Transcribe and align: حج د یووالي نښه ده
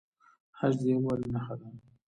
حج 0.57 0.73
د 0.79 0.81
یووالي 0.91 1.27
نښه 1.33 1.55
ده 1.59 1.67